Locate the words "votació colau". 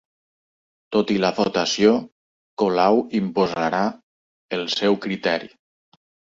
1.39-2.99